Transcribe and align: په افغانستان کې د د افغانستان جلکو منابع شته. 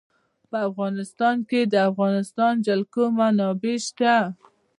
په 0.49 0.57
افغانستان 0.69 1.35
کې 1.49 1.61
د 1.67 1.69
د 1.71 1.75
افغانستان 1.89 2.53
جلکو 2.67 3.03
منابع 3.17 3.75
شته. 3.87 4.15